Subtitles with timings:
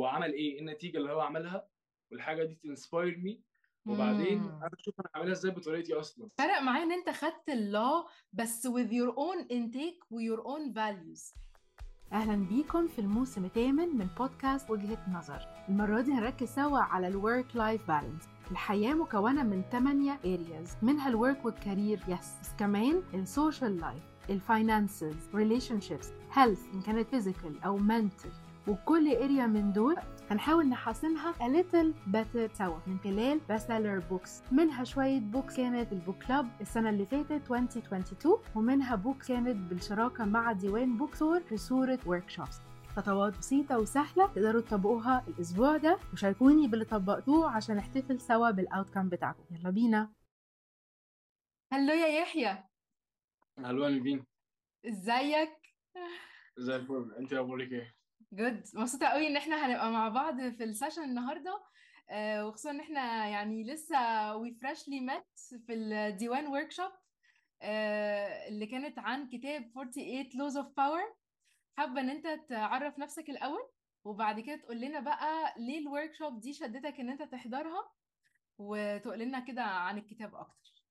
[0.00, 1.68] هو عمل إيه؟ إيه النتيجة اللي هو عملها؟
[2.12, 3.40] والحاجة دي ت inspire me.
[3.86, 4.38] وبعدين.
[4.42, 6.28] أنا أشوف أنا هعملها إزاي بطريقتي أصلا.
[6.38, 10.74] فرق معايا إن أنت خدت ال law بس with your own intake و your own
[10.74, 11.34] values.
[12.12, 15.48] أهلا بيكم في الموسم الثامن من بودكاست وجهة نظر.
[15.68, 20.84] المرة دي هنركز سوا على ال work-life balance الحياة مكونة من 8 areas.
[20.84, 26.06] منها ال work وال career yes بس كمان ال social life ال finances relationships.
[26.34, 26.74] health.
[26.74, 29.96] إن كانت physical أو mental وكل area من دول
[30.30, 34.52] هنحاول نحاسمها a little better سوا من خلال bestseller books.
[34.52, 40.24] منها شوية books كانت ال book club السنة اللي فاتت 2022 ومنها book كانت بالشراكة
[40.24, 42.54] مع ديوان بوك ستور في صورة workshops.
[42.96, 49.08] خطوات بسيطة وسهلة تقدروا تطبقوها الأسبوع ده وشاركوني باللي طبقتوه عشان نحتفل سوا بال outcome
[49.08, 49.44] بتاعكم.
[49.50, 50.12] يلا بينا.
[51.72, 52.64] Hello يا يحيى.
[53.58, 54.24] ألو يا نيفين
[54.86, 55.50] إزيك؟
[56.58, 57.14] زي الفل.
[57.18, 57.99] أنت أخبارك إيه؟
[58.32, 58.62] Good.
[58.74, 61.62] مبسوطة قوي إن إحنا هنبقى مع بعض في ال session النهاردة.
[62.10, 65.28] آه، وخصوصا إن إحنا يعني لسه we freshly met
[65.66, 66.90] في ال ديوان workshop
[68.48, 71.16] اللي كانت عن كتاب 48 laws of power.
[71.78, 73.70] حابة إن أنت تعرف نفسك الأول
[74.04, 77.90] وبعد كده تقول لنا بقى ليه ال workshop دي شدتك إن أنت تحضرها
[78.58, 80.84] وتقول لنا كده عن الكتاب أكتر.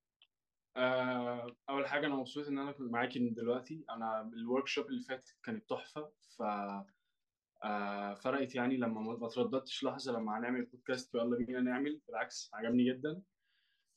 [0.76, 3.84] آه، أول حاجة أنا مبسوط إن أنا كنت معاكي دلوقتي.
[3.90, 6.42] أنا ال workshop اللي فاتت كانت تحفة ف
[7.64, 12.84] آه، فرقت يعني لما ما ترددتش لحظة لما هنعمل بودكاست ويلا بينا نعمل بالعكس عجبني
[12.84, 13.22] جدا.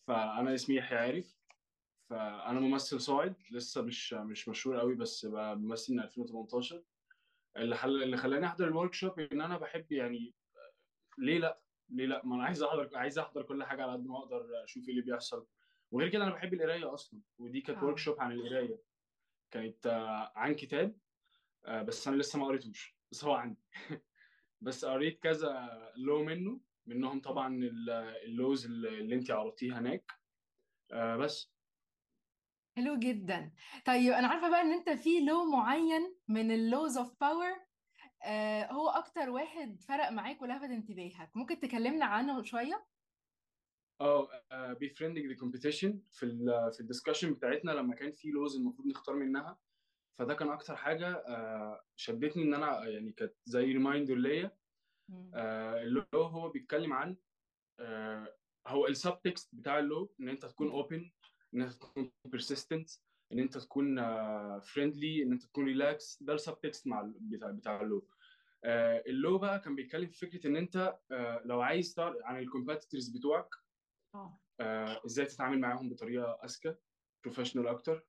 [0.08, 1.38] فأنا اسمي يحيى عارف.
[2.10, 6.84] فأنا ممثل صاعد لسه مش مش مشهور قوي بس بمثل من 2018
[7.58, 8.04] اللي خل...
[8.04, 10.34] اللي خلاني أحضر ال workshop إن أنا بحب يعني
[11.18, 14.18] ليه لأ؟ ليه لأ؟ ما أنا عايز أحضر عايز أحضر كل حاجة على قد ما
[14.18, 15.48] أقدر أشوف إيه اللي بيحصل.
[15.92, 18.80] وغير كده أنا بحب القراية أصلا ودي كانت workshop عن القراية.
[19.52, 20.98] كانت آه، عن كتاب
[21.66, 22.98] آه، بس أنا لسه ما قريتوش.
[23.14, 23.62] بس هو عندي.
[24.62, 27.90] بس قريت كذا law منه منهم طبعا ال-
[28.26, 30.12] ال laws اللي انت عرضتيه هناك.
[30.92, 31.52] آه، بس.
[32.78, 33.52] حلو جدا.
[33.86, 37.54] طيب أنا عارفة بقى إن أنت في law معين من ال laws of power
[38.72, 41.32] هو أكتر واحد فرق معاك ولفت انتباهك.
[41.36, 42.86] ممكن تكلمنا عنه شوية؟
[44.02, 44.28] آه
[44.74, 49.16] befriending the competition في ال في ال discussion بتاعتنا لما كان في laws المفروض نختار
[49.16, 49.60] منها
[50.20, 54.58] فده كان أكتر حاجة آه، شدتني إن أنا يعني كانت زي reminder ليا.
[55.34, 57.18] آه، ال law هو بيتكلم عن
[57.80, 58.36] آه،
[58.68, 61.12] هو ال subtext بتاع ال law إن أنت تكون open
[61.54, 63.00] إن أنت تكون persistent
[63.32, 63.96] إن أنت تكون
[64.60, 68.08] friendly إن أنت تكون ريلاكس ده ال subtext مع بتاع بتاع ال law
[68.66, 72.40] آه، ال law بقى كان بيتكلم في فكرة إن أنت آه، لو عايز تعرف عن
[72.40, 73.56] ال competitors بتوعك
[74.60, 76.76] آه، إزاي تتعامل معاهم بطريقة أذكى
[77.24, 78.06] professional أكتر.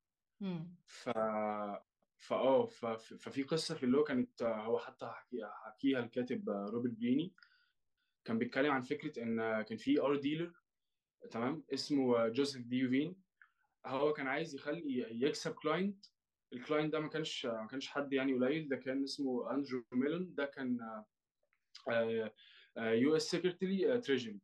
[0.86, 1.08] ف
[2.24, 2.66] فآه.
[2.66, 5.46] ففي قصة في اللي هو كانت آه، هو حتى حكي...
[5.64, 7.32] حكيها الكاتب آه، روبرت جرين
[8.24, 10.52] كان بيتكلم عن فكرة إن كان في art dealer
[11.30, 13.16] تمام اسمه آه، جوزيف دوفين
[13.86, 16.06] هو كان عايز يخلي يكسب client.
[16.52, 18.68] ال client ده ما كانش ما كانش حد يعني قليل.
[18.68, 20.34] ده كان اسمه اندرو ميلون.
[20.34, 20.78] ده كان
[22.78, 24.40] US secretary treasury.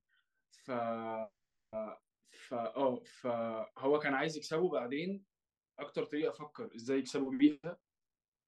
[0.50, 0.70] ف
[2.32, 5.29] فا آه فهو كان عايز يكسبه بعدين.
[5.80, 7.78] أكتر طريقة أفكر إزاي يكسبه بيها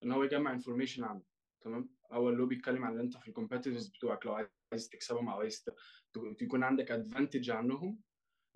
[0.03, 1.22] إن هو يجمع information عنه
[1.60, 4.34] تمام؟ هو اللي هو بيتكلم عن ان أنت في ال competitors بتوعك لو
[4.72, 5.70] عايز تكسبهم أو عايز ت-
[6.12, 8.00] ت- يكون عندك advantage عنهم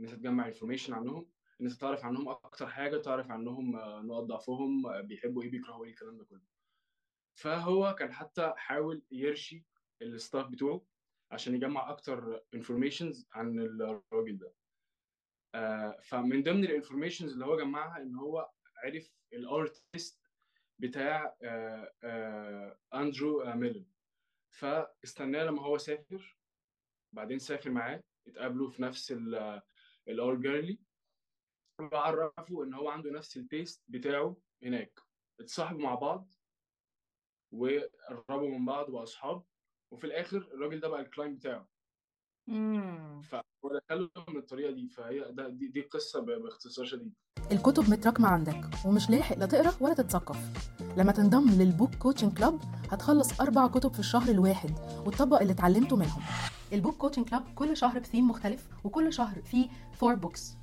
[0.01, 4.23] إن أنت تجمع information عنهم إن أنت تعرف عنهم أكتر حاجة تعرف عنهم آه، نقط
[4.25, 6.43] ضعفهم آه، بيحبوا إيه بيكرهوا إيه الكلام ده كله.
[7.39, 9.65] فهو كان حتى حاول يرشي
[10.03, 10.87] ال staff بتوعه
[11.31, 14.55] عشان يجمع أكتر informations عن الراجل ده.
[15.55, 18.51] آه، فمن ضمن ال informations اللي هو جمعها إن هو
[18.85, 20.21] عرف ال artist
[20.79, 23.87] بتاع آه، آه، أندرو آه، ميلون.
[24.51, 26.39] فاستناه لما هو سافر
[27.13, 29.13] بعدين سافر معاه اتقابلوا في نفس
[30.09, 30.79] ال art gallery
[31.93, 35.01] وعرفوا إن هو عنده نفس ال taste بتاعه هناك.
[35.41, 36.33] اتصاحبوا مع بعض
[37.53, 39.45] وقربوا من بعض بقى اصحاب
[39.91, 41.69] وفي الآخر الراجل ده بقى ال client بتاعه.
[42.47, 43.21] مم.
[43.23, 47.13] فهو دخله من الطريقة دي فهي ده دي, دي قصة باختصار شديد.
[47.53, 50.39] الكتب متراكمة عندك ومش لاحق لا تقرأ ولا تتثقف.
[50.97, 54.71] لما تنضم لل book coaching club هتخلص أربع كتب في الشهر الواحد
[55.07, 56.23] وتطبق اللي اتعلمته منهم.
[56.73, 60.57] ال book coaching club كل شهر بثيم مختلف وكل شهر فيه four books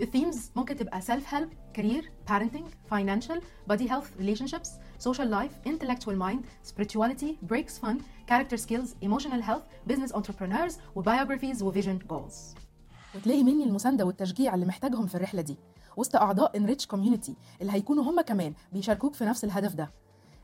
[0.00, 6.18] ال themes ممكن تبقى self help career parenting financial body health relationships social life intellectual
[6.18, 12.54] mind spirituality breaks fun character skills emotional health business entrepreneurs و biographies و vision goals
[13.14, 15.56] وتلاقي مني المساندة والتشجيع اللي محتاجهم في الرحلة دي.
[15.96, 19.90] وسط أعضاء enrich community اللي هيكونوا هم كمان بيشاركوك في نفس الهدف ده.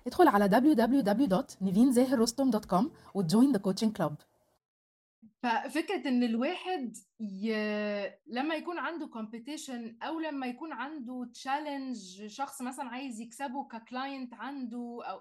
[0.07, 2.85] ادخل على www.nivinzahirrostom.com
[3.15, 4.13] و join the coaching club
[5.45, 7.53] ففكرة إن الواحد ي...
[8.27, 14.35] لما يكون عنده competition أو لما يكون عنده challenge شخص مثلا عايز يكسبه ك client
[14.35, 15.21] عنده أو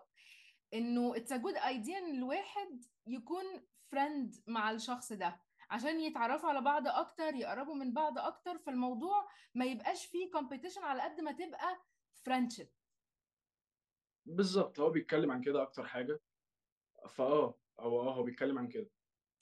[0.73, 3.43] إنه it's a good idea إن الواحد يكون
[3.91, 5.39] friend مع الشخص ده
[5.69, 11.01] عشان يتعرفوا على بعض أكتر يقربوا من بعض أكتر فالموضوع ما يبقاش فيه competition على
[11.01, 11.77] قد ما تبقى
[12.25, 12.67] friendship
[14.25, 16.19] بالظبط هو بيتكلم عن كده أكتر حاجة.
[17.09, 18.89] فآه هو آه هو بيتكلم عن كده.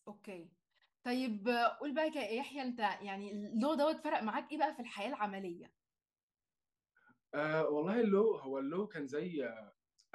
[0.08, 0.61] okay.
[1.04, 1.48] طيب
[1.80, 5.08] قول بقى يا يحيى أنت يعني ال law دوت فرق معاك إيه بقى في الحياة
[5.10, 5.74] العملية؟
[7.34, 9.50] آه والله ال law هو ال law كان زي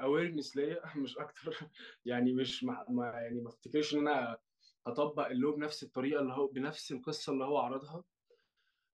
[0.00, 1.70] awareness ليا مش أكتر.
[2.04, 4.38] يعني مش ما ما- يعني ما أفتكرش إن أنا
[4.86, 8.04] هطبق ال law بنفس الطريقة اللي هو بنفس القصة اللي هو عرضها.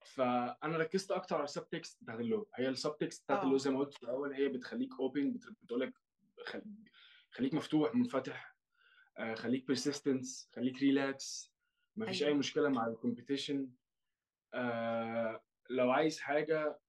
[0.06, 2.48] فأنا ركزت أكتر على ال subtext بتاعت ال law.
[2.54, 3.58] هي ال subtext بتاعت ال law آه.
[3.58, 5.94] زي ما قلت في الأول هي بتخليك open بتقول لك
[7.30, 8.56] خليك مفتوح منفتح
[9.18, 11.51] آه، خليك persistent خليك ريلاكس
[11.96, 12.38] مفيش اي أيوه.
[12.38, 13.70] مشكلة مع ال competition
[14.54, 16.80] آه لو عايز حاجة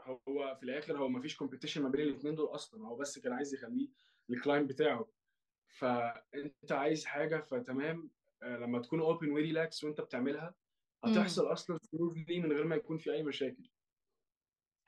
[0.00, 2.86] هو في الآخر هو مفيش competition ما بين الاثنين دول أصلا.
[2.88, 3.88] هو بس كان عايز يخليه
[4.30, 5.08] ال client بتاعه.
[5.68, 8.10] فأنت عايز حاجة فتمام.
[8.42, 10.54] آه لما تكون open و relaxed وأنت بتعملها
[11.04, 13.62] هتحصل أصلا smoothly من غير ما يكون في أي مشاكل.
[13.62, 13.70] دي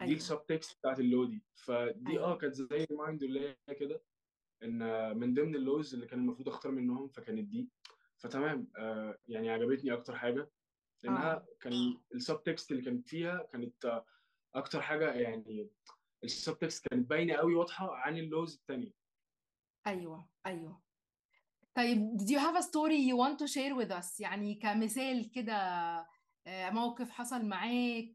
[0.01, 0.17] أيوه.
[0.17, 1.45] ال subtext بتاعت ال law دي.
[1.55, 4.03] فدي آه أيوه كانت زي reminder ليا كده
[4.63, 4.79] إن
[5.19, 7.69] من ضمن ال laws اللي كان المفروض أختار منهم فكانت دي.
[8.19, 8.69] فتمام.
[8.79, 10.51] آه يعني عجبتني أكتر حاجة
[11.03, 11.73] لأنها كان
[12.15, 14.07] ال subtext اللي كانت فيها كانت آه،
[14.55, 15.71] أكتر حاجة يعني
[16.25, 18.93] ال subtext كانت باينة قوي واضحة عن ال laws التانية.
[19.87, 20.83] أيوه أيوه.
[21.75, 25.55] طيب did you have a story you want to share with us يعني كمثال كده
[26.47, 28.15] آه، موقف حصل معاك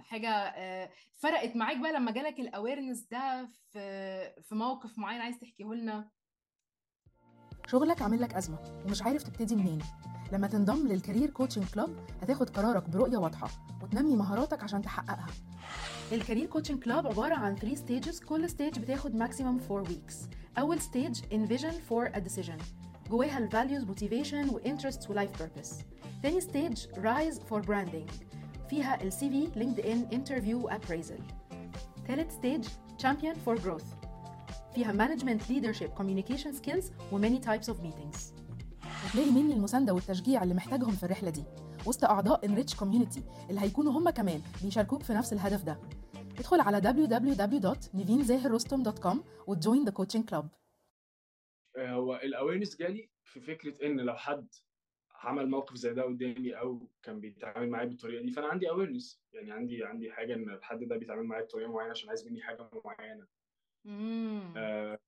[0.00, 5.38] حاجة آه، فرقت معاك بقى لما جالك ال awareness ده في في موقف معين عايز
[5.38, 6.10] تحكيه لنا؟
[7.70, 9.78] شغلك عامل لك أزمة ومش عارف تبتدي منين.
[10.32, 11.90] لما تنضم لل career coaching club
[12.22, 13.48] هتاخد قرارك برؤية واضحة
[13.82, 15.26] وتنمي مهاراتك عشان تحققها.
[16.12, 20.16] ال career coaching club عبارة عن 3 stages كل stage بتاخد maximum 4 weeks
[20.58, 22.62] أول stage envision for a decision.
[23.10, 25.74] جواها ال values motivation و interests و life purpose
[26.22, 28.12] تاني stage rise for branding.
[28.70, 31.18] فيها ال CV LinkedIn interview و appraisal
[32.08, 32.64] تالت stage
[33.02, 33.99] champion for growth.
[34.74, 38.18] فيها management leadership communication skills و many types of meetings.
[38.82, 41.44] هتلاقي مني المساندة والتشجيع اللي محتاجهم في الرحلة دي.
[41.86, 43.20] وسط أعضاء Enrich Community
[43.50, 45.78] اللي هيكونوا هم كمان بيشاركوك في نفس الهدف ده.
[46.38, 50.48] ادخل على www.nivinzahirrostom.com وت join the coaching club
[51.76, 54.48] آه، هو ال awareness جالي في فكرة إن لو حد
[55.22, 59.52] عمل موقف زي ده قدامي أو كان بيتعامل معايا بالطريقة دي فأنا عندي awareness يعني
[59.52, 63.26] عندي عندي حاجة إن الحد ده بيتعامل معايا بطريقة معينة عشان عايز مني حاجة معينة.
[63.86, 64.98] امم آه،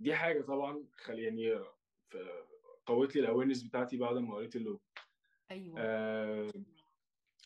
[0.00, 1.64] دي حاجة طبعا خلي يعني
[2.10, 2.16] ف-
[2.86, 4.80] قوت لي ال awareness بتاعتي بعد ما قريت ال law
[5.50, 5.74] أيوه.
[5.78, 6.50] آه،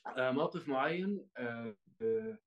[0.06, 2.38] آه، موقف معين آه، آه،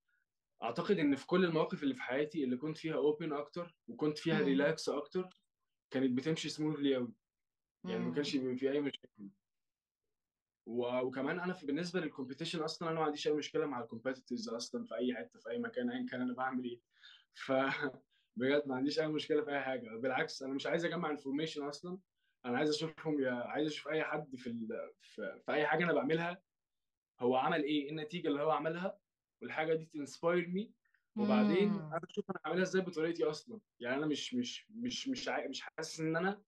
[0.64, 4.38] أعتقد إن في كل المواقف اللي في حياتي اللي كنت فيها open أكتر وكنت فيها
[4.38, 5.30] امم ريلاكس أكتر
[5.90, 7.14] كانت بتمشي smoothly قوي
[7.84, 9.30] يعني ما كانش امم بيبقى في أي مشاكل.
[10.66, 13.87] و- وكمان أنا في بالنسبة لل competition أصلا أنا ما عنديش أي مشكلة مع ال
[13.87, 16.82] competitors أصلا في أي حتة في أي مكان ايا كان أنا بعمل إيه.
[17.46, 17.52] ف
[18.36, 19.90] بجد ما عنديش أي مشكلة في أي حاجة.
[19.98, 22.00] بالعكس أنا مش عايز أجمع information أصلا.
[22.46, 24.68] أنا عايز أشوفهم يا عايز أشوف أي حد في ال...
[25.02, 25.42] في...
[25.46, 26.42] في أي حاجة أنا بعملها
[27.20, 29.00] هو عمل إيه؟ إيه النتيجة اللي هو عملها؟
[29.42, 30.74] والحاجة دي ت inspire me
[31.18, 33.60] وبعدين أنا أشوف أنا عاملها إزاي بطريقتي أصلا.
[33.80, 36.44] يعني أنا مش مش مش مش عا- مش حاسس إن أنا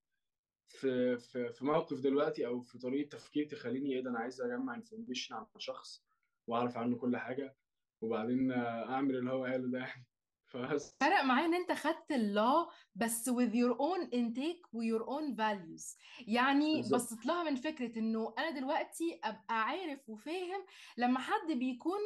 [0.68, 4.76] في في في موقف دلوقتي أو في طريقة تفكير تخليني إيه ده أنا عايز أجمع
[4.76, 6.06] information عن شخص
[6.48, 7.58] وأعرف عنه كل حاجة.
[8.02, 9.80] وبعدين أعمل اللي هو قاله ده.
[9.80, 10.06] يعني
[10.50, 10.96] فبس.
[11.00, 15.36] فرق معايا إن أنت خدت ال law بس with your own intake و your own
[15.36, 15.98] values.
[16.28, 17.02] يعني بالظبط.
[17.02, 20.66] بصيت لها من فكرة إنه أنا دلوقتي أبقى عارف وفاهم
[20.98, 22.00] لما حد بيكون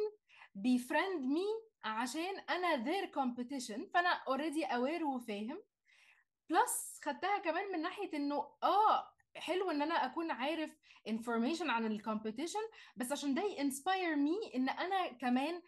[0.54, 1.44] بي befriend me
[1.84, 5.62] عشان أنا their competition فأنا already aware وفاهم.
[6.50, 10.70] plus خدتها كمان من ناحية إنه آه حلو إن أنا أكون عارف
[11.08, 12.58] information عن ال competition
[12.96, 15.62] بس عشان ده ي inspire me إن أنا كمان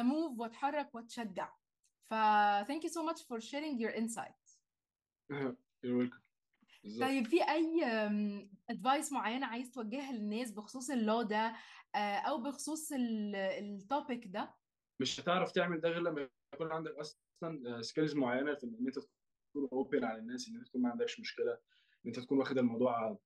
[0.00, 1.52] أ move وأتحرك وأتشجع.
[2.10, 2.14] ف
[2.68, 4.58] thank you so much for sharing your insights.
[5.82, 6.28] You're welcome.
[7.00, 7.84] طيب في أي
[8.70, 11.56] advice معينة عايز توجهها للناس بخصوص ال law ده
[11.94, 14.54] آه، أو بخصوص ال topic ده؟
[15.00, 19.68] مش هتعرف تعمل ده غير لما يكون عندك أصلا skills معينة في إن أنت تكون
[19.72, 21.58] open على الناس إن أنت تكون ما عندكش مشكلة.
[22.06, 23.18] إن أنت تكون واخد الموضوع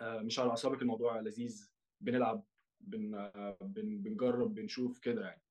[0.00, 1.70] آه، مش على أعصابك الموضوع لذيذ.
[2.00, 2.44] بنلعب
[2.80, 5.42] بن آه، بن بنجرب بنشوف كده يعني.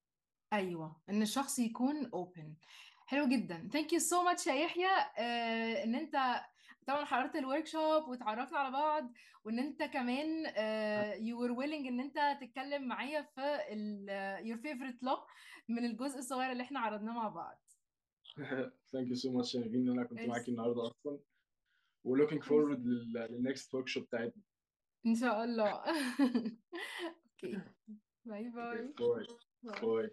[0.54, 2.68] أيوه إن الشخص يكون open.
[3.08, 3.70] حلو جدا.
[3.74, 4.88] thank you so much يا يحيى.
[5.18, 6.16] آه، إن أنت
[6.88, 9.12] طبعا حضرت ال workshop وتعرفنا على بعض
[9.44, 10.28] وإن أنت كمان
[11.26, 13.42] you were willing إن أنت تتكلم معايا في
[14.44, 15.18] your favorite law
[15.70, 17.62] من الجزء الصغير اللي إحنا عرضناه مع بعض.
[18.92, 20.20] Thank you so much نيفين إن أنا كنت.
[20.20, 21.20] معاكي النهارده أصلا.
[22.06, 24.44] و looking forward لل next workshop بتاعتنا.
[25.06, 25.70] إن شاء الله.
[25.70, 27.60] Okay
[28.26, 29.26] bye bye bye
[29.82, 30.10] bye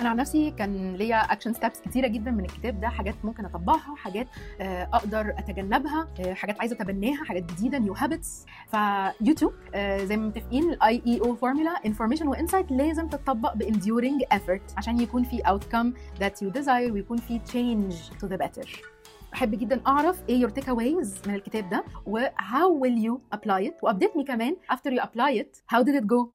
[0.00, 3.96] أنا عن نفسي كان ليا action steps كتيرة جدا من الكتاب ده حاجات ممكن أطبقها
[3.96, 4.26] حاجات
[4.60, 10.72] آه، أقدر أتجنبها آه، حاجات عايزة أتبناها حاجات جديدة new habits فيوتيوب زي ما متفقين
[10.72, 16.18] ال IEO formula information و insight لازم تتطبق ب enduring effort عشان يكون في outcome
[16.20, 18.93] that you desire ويكون في change to the better.
[19.34, 23.74] احب جدا اعرف إيه your takeaways من الكتاب ده و how will you apply it
[23.82, 26.28] وابديتني كمان after you apply it how did it go